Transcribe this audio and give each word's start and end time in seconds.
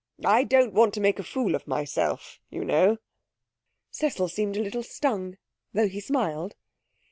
I 0.25 0.45
don't 0.45 0.73
want 0.73 0.95
to 0.95 0.99
make 0.99 1.19
a 1.19 1.23
fool 1.23 1.53
of 1.53 1.67
myself, 1.67 2.39
you 2.49 2.65
know.' 2.65 2.97
Cecil 3.91 4.29
seemed 4.29 4.57
a 4.57 4.63
little 4.63 4.81
stung, 4.81 5.37
though 5.75 5.87
he 5.87 5.99
smiled. 5.99 6.55